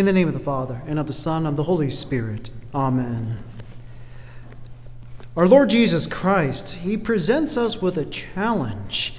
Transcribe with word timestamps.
In 0.00 0.06
the 0.06 0.14
name 0.14 0.28
of 0.28 0.32
the 0.32 0.40
Father, 0.40 0.80
and 0.86 0.98
of 0.98 1.06
the 1.06 1.12
Son, 1.12 1.44
and 1.44 1.48
of 1.48 1.56
the 1.56 1.64
Holy 1.64 1.90
Spirit. 1.90 2.48
Amen. 2.74 3.36
Our 5.36 5.46
Lord 5.46 5.68
Jesus 5.68 6.06
Christ, 6.06 6.76
He 6.76 6.96
presents 6.96 7.58
us 7.58 7.82
with 7.82 7.98
a 7.98 8.06
challenge 8.06 9.18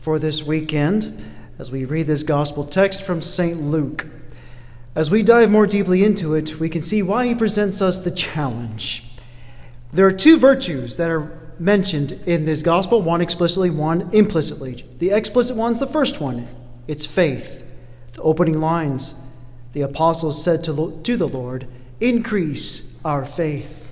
for 0.00 0.18
this 0.18 0.42
weekend 0.42 1.22
as 1.58 1.70
we 1.70 1.84
read 1.84 2.06
this 2.06 2.22
gospel 2.22 2.64
text 2.64 3.02
from 3.02 3.20
St. 3.20 3.60
Luke. 3.60 4.06
As 4.94 5.10
we 5.10 5.22
dive 5.22 5.50
more 5.50 5.66
deeply 5.66 6.02
into 6.02 6.32
it, 6.32 6.58
we 6.58 6.70
can 6.70 6.80
see 6.80 7.02
why 7.02 7.26
He 7.26 7.34
presents 7.34 7.82
us 7.82 7.98
the 7.98 8.10
challenge. 8.10 9.04
There 9.92 10.06
are 10.06 10.12
two 10.12 10.38
virtues 10.38 10.96
that 10.96 11.10
are 11.10 11.38
mentioned 11.58 12.12
in 12.24 12.46
this 12.46 12.62
gospel 12.62 13.02
one 13.02 13.20
explicitly, 13.20 13.68
one 13.68 14.08
implicitly. 14.14 14.82
The 14.98 15.10
explicit 15.10 15.58
one's 15.58 15.78
the 15.78 15.86
first 15.86 16.22
one 16.22 16.48
it's 16.88 17.04
faith. 17.04 17.70
The 18.14 18.22
opening 18.22 18.58
lines 18.58 19.12
the 19.76 19.82
apostles 19.82 20.42
said 20.42 20.64
to, 20.64 20.98
to 21.02 21.16
the 21.18 21.28
Lord, 21.28 21.66
Increase 22.00 22.98
our 23.04 23.26
faith. 23.26 23.90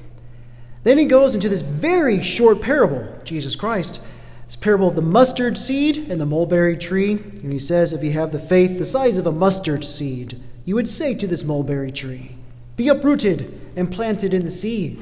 Then 0.82 0.96
he 0.96 1.04
goes 1.04 1.34
into 1.34 1.50
this 1.50 1.60
very 1.60 2.22
short 2.22 2.62
parable, 2.62 3.14
Jesus 3.22 3.54
Christ, 3.54 4.00
this 4.46 4.56
parable 4.56 4.88
of 4.88 4.94
the 4.96 5.02
mustard 5.02 5.58
seed 5.58 6.10
and 6.10 6.18
the 6.18 6.24
mulberry 6.24 6.78
tree. 6.78 7.12
And 7.12 7.52
he 7.52 7.58
says, 7.58 7.92
If 7.92 8.02
you 8.02 8.12
have 8.12 8.32
the 8.32 8.38
faith 8.38 8.78
the 8.78 8.86
size 8.86 9.18
of 9.18 9.26
a 9.26 9.32
mustard 9.32 9.84
seed, 9.84 10.40
you 10.64 10.74
would 10.74 10.88
say 10.88 11.14
to 11.16 11.26
this 11.26 11.44
mulberry 11.44 11.92
tree, 11.92 12.36
Be 12.76 12.88
uprooted 12.88 13.60
and 13.76 13.92
planted 13.92 14.32
in 14.32 14.46
the 14.46 14.50
sea, 14.50 14.98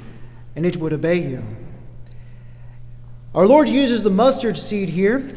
and 0.57 0.67
it 0.67 0.79
would 0.79 0.93
obey 0.93 1.19
you. 1.19 1.45
Our 3.37 3.47
Lord 3.47 3.69
uses 3.69 4.03
the 4.03 4.11
mustard 4.11 4.59
seed 4.59 4.89
here 4.89 5.29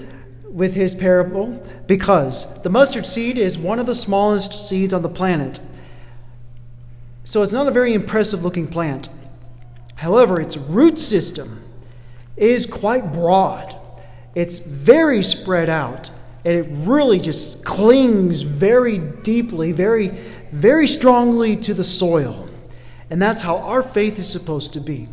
with 0.56 0.74
his 0.74 0.96
parable 0.96 1.62
because 1.86 2.48
the 2.62 2.70
mustard 2.70 3.06
seed 3.06 3.38
is 3.38 3.58
one 3.58 3.78
of 3.78 3.86
the 3.86 3.94
smallest 3.94 4.58
seeds 4.58 4.94
on 4.94 5.02
the 5.02 5.10
planet. 5.10 5.60
So 7.26 7.44
it's 7.44 7.52
not 7.52 7.68
a 7.68 7.72
very 7.72 7.94
impressive 7.94 8.46
looking 8.46 8.66
plant. 8.66 9.10
However, 9.96 10.40
its 10.40 10.56
root 10.56 10.98
system 10.98 11.62
is 12.38 12.66
quite 12.66 13.12
broad, 13.12 13.76
it's 14.34 14.60
very 14.60 15.22
spread 15.22 15.70
out, 15.70 16.10
and 16.46 16.56
it 16.56 16.68
really 16.88 17.20
just 17.20 17.66
clings 17.66 18.42
very 18.44 18.98
deeply, 18.98 19.74
very, 19.74 20.10
very 20.52 20.88
strongly 20.88 21.58
to 21.58 21.74
the 21.74 21.84
soil. 21.84 22.50
And 23.10 23.22
that's 23.22 23.42
how 23.42 23.58
our 23.58 23.84
faith 23.84 24.20
is 24.20 24.30
supposed 24.30 24.72
to 24.74 24.80
be 24.80 25.10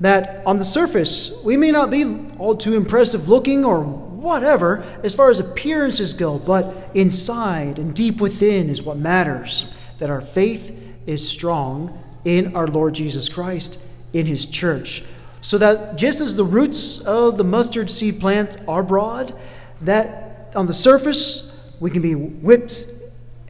that 0.00 0.44
on 0.44 0.58
the 0.58 0.64
surface, 0.64 1.40
we 1.44 1.56
may 1.56 1.70
not 1.70 1.88
be 1.88 2.04
all 2.38 2.56
too 2.56 2.74
impressive 2.74 3.28
looking 3.28 3.64
or 3.64 3.84
whatever 4.22 4.84
as 5.02 5.14
far 5.14 5.30
as 5.30 5.40
appearances 5.40 6.14
go, 6.14 6.38
but 6.38 6.90
inside 6.94 7.78
and 7.78 7.94
deep 7.94 8.20
within 8.20 8.70
is 8.70 8.82
what 8.82 8.96
matters. 8.96 9.76
That 9.98 10.10
our 10.10 10.20
faith 10.20 10.76
is 11.06 11.28
strong 11.28 12.02
in 12.24 12.56
our 12.56 12.66
Lord 12.66 12.94
Jesus 12.94 13.28
Christ, 13.28 13.78
in 14.12 14.26
His 14.26 14.46
church. 14.46 15.02
So 15.40 15.58
that 15.58 15.96
just 15.96 16.20
as 16.20 16.36
the 16.36 16.44
roots 16.44 16.98
of 17.00 17.36
the 17.36 17.44
mustard 17.44 17.90
seed 17.90 18.20
plant 18.20 18.56
are 18.68 18.82
broad, 18.82 19.36
that 19.82 20.52
on 20.54 20.66
the 20.66 20.72
surface 20.72 21.48
we 21.80 21.90
can 21.90 22.02
be 22.02 22.14
whipped 22.14 22.86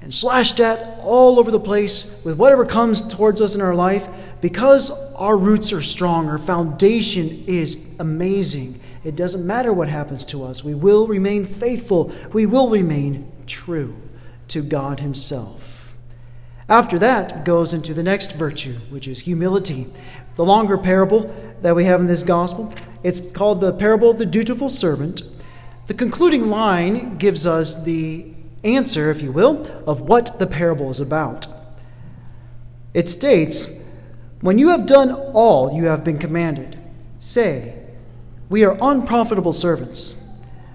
and 0.00 0.12
slashed 0.12 0.58
at 0.58 0.98
all 1.00 1.38
over 1.38 1.50
the 1.50 1.60
place 1.60 2.22
with 2.24 2.38
whatever 2.38 2.64
comes 2.64 3.02
towards 3.02 3.40
us 3.40 3.54
in 3.54 3.60
our 3.60 3.74
life 3.74 4.08
because 4.40 4.90
our 5.14 5.36
roots 5.36 5.72
are 5.72 5.80
strong, 5.80 6.28
our 6.28 6.38
foundation 6.38 7.44
is 7.46 7.78
amazing. 8.00 8.80
It 9.04 9.16
doesn't 9.16 9.44
matter 9.44 9.72
what 9.72 9.88
happens 9.88 10.24
to 10.26 10.44
us. 10.44 10.62
We 10.62 10.74
will 10.74 11.06
remain 11.06 11.44
faithful. 11.44 12.12
We 12.32 12.46
will 12.46 12.70
remain 12.70 13.30
true 13.46 13.96
to 14.48 14.62
God 14.62 15.00
Himself. 15.00 15.94
After 16.68 16.98
that 17.00 17.44
goes 17.44 17.72
into 17.72 17.92
the 17.92 18.02
next 18.02 18.32
virtue, 18.32 18.74
which 18.90 19.08
is 19.08 19.20
humility. 19.20 19.88
The 20.34 20.44
longer 20.44 20.78
parable 20.78 21.34
that 21.60 21.74
we 21.74 21.84
have 21.84 22.00
in 22.00 22.06
this 22.06 22.22
gospel, 22.22 22.72
it's 23.02 23.20
called 23.20 23.60
the 23.60 23.72
parable 23.72 24.10
of 24.10 24.18
the 24.18 24.26
dutiful 24.26 24.68
servant. 24.68 25.22
The 25.88 25.94
concluding 25.94 26.48
line 26.48 27.18
gives 27.18 27.46
us 27.46 27.82
the 27.82 28.32
answer, 28.64 29.10
if 29.10 29.20
you 29.20 29.32
will, 29.32 29.66
of 29.86 30.02
what 30.02 30.38
the 30.38 30.46
parable 30.46 30.90
is 30.90 31.00
about. 31.00 31.46
It 32.94 33.08
states, 33.08 33.66
when 34.40 34.58
you 34.58 34.68
have 34.68 34.86
done 34.86 35.12
all 35.34 35.72
you 35.72 35.86
have 35.86 36.04
been 36.04 36.18
commanded, 36.18 36.78
say, 37.18 37.81
We 38.52 38.64
are 38.64 38.76
unprofitable 38.82 39.54
servants. 39.54 40.14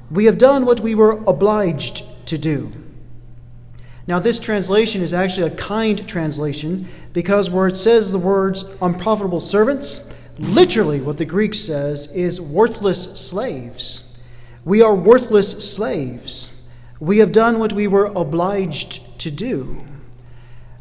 We 0.10 0.26
have 0.26 0.40
done 0.40 0.66
what 0.66 0.80
we 0.80 0.96
were 0.96 1.12
obliged 1.12 2.06
to 2.26 2.36
do. 2.36 2.72
Now, 4.08 4.18
this 4.18 4.40
translation 4.40 5.04
is 5.04 5.14
actually 5.14 5.52
a 5.52 5.56
kind 5.56 6.08
translation 6.08 6.88
because 7.14 7.52
where 7.52 7.68
it 7.68 7.78
says 7.78 8.12
the 8.12 8.18
words 8.18 8.66
unprofitable 8.82 9.40
servants, 9.40 10.10
literally 10.40 11.02
what 11.02 11.20
the 11.20 11.26
Greek 11.26 11.54
says 11.54 12.08
is 12.14 12.42
worthless 12.42 13.14
slaves. 13.14 14.18
We 14.66 14.82
are 14.82 14.96
worthless 14.96 15.72
slaves. 15.72 16.60
We 17.00 17.20
have 17.20 17.32
done 17.32 17.60
what 17.60 17.74
we 17.74 17.86
were 17.86 18.06
obliged 18.06 19.20
to 19.20 19.30
do. 19.30 19.86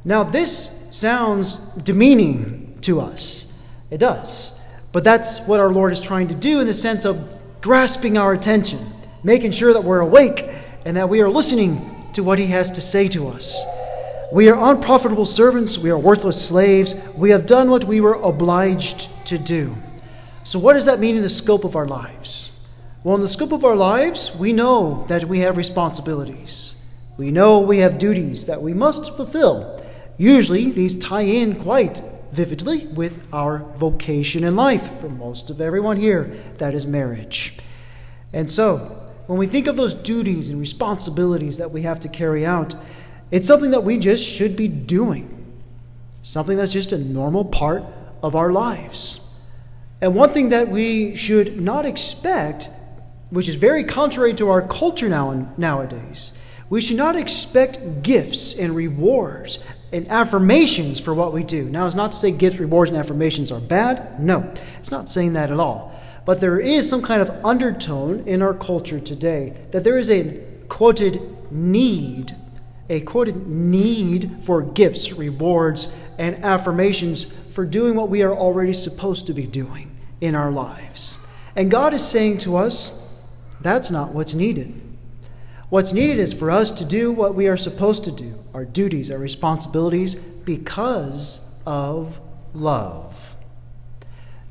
Now, 0.02 0.22
this 0.24 0.88
sounds 0.92 1.56
demeaning 1.56 2.78
to 2.80 3.00
us. 3.00 3.52
It 3.90 3.98
does. 3.98 4.58
But 4.92 5.04
that's 5.04 5.40
what 5.40 5.60
our 5.60 5.70
Lord 5.70 5.92
is 5.92 6.00
trying 6.00 6.28
to 6.28 6.34
do 6.34 6.60
in 6.60 6.66
the 6.66 6.74
sense 6.74 7.04
of 7.04 7.28
grasping 7.60 8.16
our 8.16 8.32
attention, 8.32 8.92
making 9.22 9.52
sure 9.52 9.72
that 9.72 9.84
we're 9.84 10.00
awake 10.00 10.48
and 10.84 10.96
that 10.96 11.08
we 11.08 11.20
are 11.20 11.28
listening 11.28 12.10
to 12.12 12.22
what 12.22 12.38
He 12.38 12.46
has 12.46 12.70
to 12.72 12.80
say 12.80 13.08
to 13.08 13.28
us. 13.28 13.64
We 14.32 14.48
are 14.48 14.72
unprofitable 14.72 15.24
servants, 15.24 15.78
we 15.78 15.90
are 15.90 15.98
worthless 15.98 16.48
slaves, 16.48 16.94
we 17.14 17.30
have 17.30 17.46
done 17.46 17.70
what 17.70 17.84
we 17.84 18.00
were 18.00 18.14
obliged 18.14 19.08
to 19.26 19.38
do. 19.38 19.76
So, 20.44 20.58
what 20.58 20.74
does 20.74 20.86
that 20.86 21.00
mean 21.00 21.16
in 21.16 21.22
the 21.22 21.28
scope 21.28 21.64
of 21.64 21.76
our 21.76 21.86
lives? 21.86 22.52
Well, 23.02 23.16
in 23.16 23.22
the 23.22 23.28
scope 23.28 23.52
of 23.52 23.64
our 23.64 23.76
lives, 23.76 24.34
we 24.34 24.52
know 24.52 25.04
that 25.08 25.24
we 25.24 25.40
have 25.40 25.56
responsibilities. 25.56 26.80
We 27.16 27.30
know 27.30 27.60
we 27.60 27.78
have 27.78 27.98
duties 27.98 28.46
that 28.46 28.62
we 28.62 28.74
must 28.74 29.16
fulfill. 29.16 29.84
Usually, 30.18 30.70
these 30.70 30.98
tie 30.98 31.22
in 31.22 31.56
quite 31.56 32.02
vividly 32.32 32.86
with 32.86 33.26
our 33.32 33.58
vocation 33.76 34.44
in 34.44 34.56
life 34.56 35.00
for 35.00 35.08
most 35.08 35.50
of 35.50 35.60
everyone 35.60 35.96
here 35.96 36.42
that 36.58 36.74
is 36.74 36.86
marriage. 36.86 37.58
And 38.32 38.48
so, 38.50 39.02
when 39.26 39.38
we 39.38 39.46
think 39.46 39.66
of 39.66 39.76
those 39.76 39.94
duties 39.94 40.50
and 40.50 40.60
responsibilities 40.60 41.58
that 41.58 41.70
we 41.70 41.82
have 41.82 42.00
to 42.00 42.08
carry 42.08 42.46
out, 42.46 42.74
it's 43.30 43.46
something 43.46 43.72
that 43.72 43.84
we 43.84 43.98
just 43.98 44.24
should 44.24 44.56
be 44.56 44.68
doing. 44.68 45.32
Something 46.22 46.56
that's 46.58 46.72
just 46.72 46.92
a 46.92 46.98
normal 46.98 47.44
part 47.44 47.84
of 48.22 48.36
our 48.36 48.52
lives. 48.52 49.20
And 50.00 50.14
one 50.14 50.30
thing 50.30 50.50
that 50.50 50.68
we 50.68 51.16
should 51.16 51.60
not 51.60 51.86
expect, 51.86 52.68
which 53.30 53.48
is 53.48 53.54
very 53.54 53.84
contrary 53.84 54.34
to 54.34 54.50
our 54.50 54.62
culture 54.62 55.08
now 55.08 55.52
nowadays, 55.56 56.32
we 56.68 56.80
should 56.80 56.96
not 56.96 57.16
expect 57.16 58.02
gifts 58.02 58.54
and 58.54 58.74
rewards 58.74 59.58
and 59.96 60.08
affirmations 60.08 61.00
for 61.00 61.14
what 61.14 61.32
we 61.32 61.42
do. 61.42 61.64
Now, 61.64 61.86
it's 61.86 61.94
not 61.94 62.12
to 62.12 62.18
say 62.18 62.30
gifts, 62.30 62.58
rewards, 62.58 62.90
and 62.90 62.98
affirmations 62.98 63.50
are 63.50 63.60
bad. 63.60 64.20
No, 64.20 64.52
it's 64.78 64.90
not 64.90 65.08
saying 65.08 65.32
that 65.32 65.50
at 65.50 65.58
all. 65.58 65.92
But 66.24 66.40
there 66.40 66.58
is 66.58 66.88
some 66.88 67.02
kind 67.02 67.22
of 67.22 67.44
undertone 67.44 68.20
in 68.26 68.42
our 68.42 68.52
culture 68.52 69.00
today 69.00 69.56
that 69.70 69.84
there 69.84 69.96
is 69.96 70.10
a 70.10 70.42
quoted 70.68 71.52
need, 71.52 72.34
a 72.90 73.00
quoted 73.00 73.46
need 73.46 74.38
for 74.42 74.60
gifts, 74.60 75.12
rewards, 75.12 75.88
and 76.18 76.44
affirmations 76.44 77.24
for 77.24 77.64
doing 77.64 77.94
what 77.94 78.10
we 78.10 78.22
are 78.22 78.34
already 78.34 78.72
supposed 78.72 79.26
to 79.28 79.32
be 79.32 79.46
doing 79.46 79.96
in 80.20 80.34
our 80.34 80.50
lives. 80.50 81.18
And 81.54 81.70
God 81.70 81.94
is 81.94 82.06
saying 82.06 82.38
to 82.38 82.56
us, 82.56 83.00
that's 83.60 83.90
not 83.90 84.12
what's 84.12 84.34
needed. 84.34 84.82
What's 85.68 85.92
needed 85.92 86.20
is 86.20 86.32
for 86.32 86.50
us 86.50 86.70
to 86.72 86.84
do 86.84 87.10
what 87.10 87.34
we 87.34 87.48
are 87.48 87.56
supposed 87.56 88.04
to 88.04 88.12
do, 88.12 88.38
our 88.54 88.64
duties, 88.64 89.10
our 89.10 89.18
responsibilities, 89.18 90.14
because 90.14 91.40
of 91.66 92.20
love. 92.54 93.34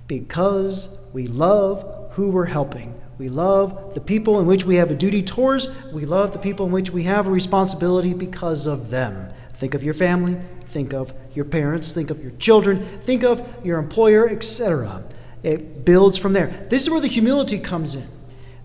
Because 0.08 0.90
we 1.14 1.28
love 1.28 2.12
who 2.12 2.30
we're 2.30 2.46
helping. 2.46 3.00
We 3.18 3.30
love 3.30 3.94
the 3.94 4.02
people 4.02 4.42
in 4.42 4.46
which 4.46 4.66
we 4.66 4.76
have 4.76 4.92
a 4.92 4.96
duty 4.96 5.24
towards. 5.24 5.70
We 5.94 6.06
love 6.06 6.34
the 6.34 6.40
people 6.40 6.66
in 6.66 6.74
which 6.74 6.90
we 6.90 7.04
have 7.04 7.28
a 7.28 7.32
responsibility 7.32 8.14
because 8.14 8.68
of 8.68 8.90
them. 8.90 9.32
Think 9.54 9.74
of 9.74 9.86
your 9.86 9.94
family, 9.94 10.38
think 10.68 10.94
of 10.94 11.14
your 11.34 11.46
parents, 11.46 11.94
think 11.94 12.10
of 12.10 12.22
your 12.22 12.32
children, 12.34 12.86
think 13.04 13.24
of 13.24 13.42
your 13.64 13.80
employer, 13.80 14.28
etc. 14.28 15.02
It 15.44 15.86
builds 15.86 16.18
from 16.18 16.34
there. 16.34 16.66
This 16.70 16.84
is 16.84 16.90
where 16.90 17.00
the 17.00 17.08
humility 17.08 17.58
comes 17.58 17.96
in. 17.96 18.08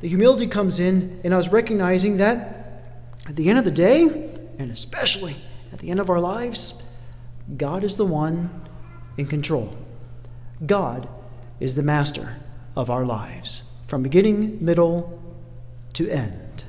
The 0.01 0.09
humility 0.09 0.47
comes 0.47 0.81
in 0.81 1.21
in 1.23 1.33
us 1.33 1.49
recognizing 1.49 2.17
that 2.17 2.85
at 3.27 3.37
the 3.37 3.49
end 3.49 3.59
of 3.59 3.65
the 3.65 3.71
day, 3.71 4.31
and 4.59 4.71
especially 4.71 5.37
at 5.73 5.79
the 5.79 5.91
end 5.91 6.01
of 6.01 6.11
our 6.11 6.21
lives, 6.21 6.83
God 7.57 7.85
is 7.85 7.97
the 7.97 8.07
one 8.07 8.51
in 9.17 9.27
control. 9.27 9.77
God 10.65 11.09
is 11.59 11.75
the 11.75 11.83
master 11.83 12.37
of 12.77 12.91
our 12.91 13.05
lives, 13.05 13.65
from 13.87 14.03
beginning, 14.03 14.65
middle, 14.65 15.21
to 15.95 16.09
end. 16.09 16.65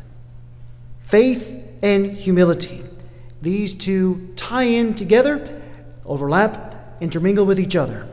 Faith 1.00 1.58
and 1.82 2.12
humility 2.12 2.84
These 3.42 3.76
two 3.76 4.34
tie 4.36 4.64
in 4.64 4.94
together, 4.94 5.62
overlap, 6.06 6.98
intermingle 7.02 7.46
with 7.46 7.60
each 7.60 7.76
other. 7.76 8.08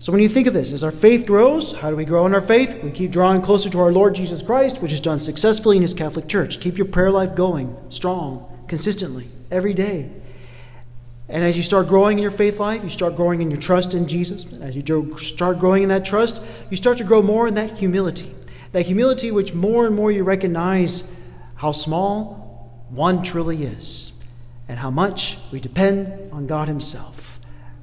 So 0.00 0.12
when 0.12 0.22
you 0.22 0.30
think 0.30 0.46
of 0.46 0.54
this, 0.54 0.72
as 0.72 0.82
our 0.82 0.90
faith 0.90 1.26
grows, 1.26 1.74
how 1.74 1.90
do 1.90 1.96
we 1.96 2.06
grow 2.06 2.24
in 2.24 2.32
our 2.32 2.40
faith? 2.40 2.82
We 2.82 2.90
keep 2.90 3.10
drawing 3.10 3.42
closer 3.42 3.68
to 3.68 3.80
our 3.80 3.92
Lord 3.92 4.14
Jesus 4.14 4.42
Christ, 4.42 4.80
which 4.80 4.92
is 4.92 5.00
done 5.00 5.18
successfully 5.18 5.76
in 5.76 5.82
His 5.82 5.92
Catholic 5.92 6.26
Church. 6.26 6.58
Keep 6.58 6.78
your 6.78 6.86
prayer 6.86 7.10
life 7.10 7.34
going, 7.34 7.76
strong, 7.90 8.64
consistently, 8.66 9.28
every 9.50 9.74
day. 9.74 10.10
And 11.28 11.44
as 11.44 11.54
you 11.54 11.62
start 11.62 11.86
growing 11.86 12.16
in 12.16 12.22
your 12.22 12.30
faith 12.30 12.58
life, 12.58 12.82
you 12.82 12.88
start 12.88 13.14
growing 13.14 13.42
in 13.42 13.50
your 13.50 13.60
trust 13.60 13.92
in 13.92 14.08
Jesus. 14.08 14.44
And 14.44 14.64
as 14.64 14.74
you 14.74 15.18
start 15.18 15.58
growing 15.58 15.82
in 15.82 15.90
that 15.90 16.06
trust, 16.06 16.42
you 16.70 16.78
start 16.78 16.96
to 16.96 17.04
grow 17.04 17.20
more 17.20 17.46
in 17.46 17.52
that 17.56 17.76
humility. 17.76 18.34
That 18.72 18.86
humility 18.86 19.30
which 19.30 19.52
more 19.52 19.86
and 19.86 19.94
more 19.94 20.10
you 20.10 20.24
recognize 20.24 21.04
how 21.56 21.72
small 21.72 22.86
one 22.88 23.22
truly 23.22 23.64
is 23.64 24.12
and 24.66 24.78
how 24.78 24.90
much 24.90 25.36
we 25.52 25.60
depend 25.60 26.32
on 26.32 26.46
God 26.46 26.68
Himself. 26.68 27.29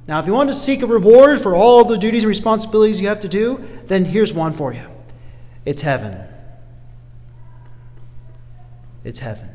Now, 0.08 0.18
if 0.18 0.26
you 0.26 0.32
want 0.32 0.48
to 0.48 0.54
seek 0.54 0.80
a 0.80 0.86
reward 0.86 1.38
for 1.42 1.54
all 1.54 1.84
the 1.84 1.98
duties 1.98 2.24
and 2.24 2.28
responsibilities 2.28 2.98
you 2.98 3.08
have 3.08 3.20
to 3.20 3.28
do, 3.28 3.62
then 3.84 4.06
here's 4.06 4.32
one 4.32 4.54
for 4.54 4.72
you 4.72 4.86
it's 5.66 5.82
heaven. 5.82 6.24
It's 9.04 9.18
heaven. 9.18 9.50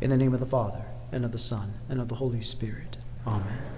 In 0.00 0.10
the 0.10 0.16
name 0.16 0.34
of 0.34 0.40
the 0.40 0.46
Father, 0.46 0.84
and 1.10 1.24
of 1.24 1.32
the 1.32 1.38
Son, 1.38 1.74
and 1.88 2.00
of 2.00 2.08
the 2.08 2.16
Holy 2.16 2.42
Spirit. 2.42 2.96
Amen. 3.26 3.77